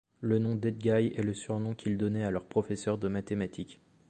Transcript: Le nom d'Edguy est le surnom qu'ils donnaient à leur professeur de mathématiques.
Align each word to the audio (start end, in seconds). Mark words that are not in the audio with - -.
Le 0.19 0.39
nom 0.39 0.55
d'Edguy 0.55 1.13
est 1.15 1.21
le 1.21 1.35
surnom 1.35 1.75
qu'ils 1.75 1.95
donnaient 1.99 2.23
à 2.23 2.31
leur 2.31 2.45
professeur 2.47 2.97
de 2.97 3.07
mathématiques. 3.07 3.79